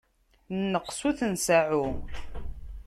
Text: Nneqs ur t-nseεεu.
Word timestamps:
Nneqs 0.61 0.99
ur 1.07 1.13
t-nseεεu. 1.19 1.85